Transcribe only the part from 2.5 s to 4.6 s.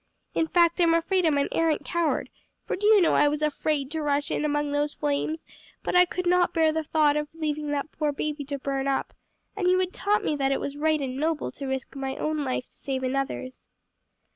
for do you know I was afraid to rush in